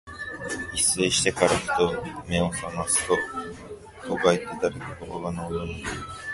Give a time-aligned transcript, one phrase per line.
[0.73, 1.91] 一睡してから、ふと
[2.25, 3.15] 眼めを覚ますと、
[4.07, 5.91] 戸外で誰かが我が名を呼んでいる。